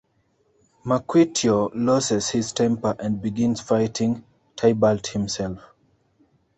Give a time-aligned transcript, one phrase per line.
[0.83, 4.23] Mercutio loses his temper and begins fighting
[4.55, 5.75] Tybalt himself.